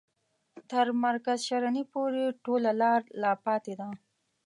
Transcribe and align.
تر 0.69 0.87
مرکز 1.03 1.39
شرنې 1.47 1.83
پوري 1.91 2.25
ټوله 2.43 2.71
لار 2.81 3.01
لا 3.21 3.31
پاته 3.43 3.73
ده. 3.79 3.89